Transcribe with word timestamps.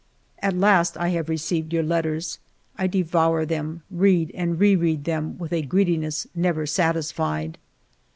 At 0.39 0.57
last 0.57 0.97
I 0.97 1.09
have 1.09 1.29
received 1.29 1.71
your 1.71 1.83
letters; 1.83 2.39
I 2.75 2.87
devour 2.87 3.45
them, 3.45 3.83
read 3.91 4.31
and 4.33 4.57
re 4.59 4.75
read 4.75 5.03
them, 5.03 5.37
with 5.37 5.53
a 5.53 5.61
greediness 5.61 6.25
never 6.33 6.65
satisfied. 6.65 7.59